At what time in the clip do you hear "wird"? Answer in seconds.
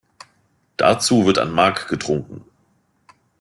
1.27-1.37